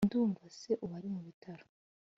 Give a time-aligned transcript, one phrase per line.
[0.07, 1.65] Ndumva se ubu ari mubitaro